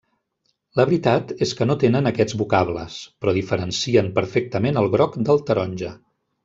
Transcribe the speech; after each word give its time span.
La 0.79 0.85
veritat 0.89 1.33
és 1.47 1.51
que 1.59 1.67
no 1.67 1.75
tenen 1.83 2.11
aquests 2.13 2.37
vocables, 2.41 2.97
però 3.25 3.37
diferencien 3.39 4.13
perfectament 4.19 4.83
el 4.85 4.93
groc 4.97 5.23
del 5.31 5.49
taronja. 5.53 5.97